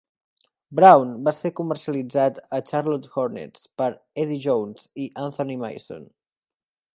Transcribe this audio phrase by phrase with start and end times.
[0.77, 3.91] Brown va ser comercialitzat a Charlotte Hornets per
[4.25, 6.11] Eddie Jones i Anthony Mason.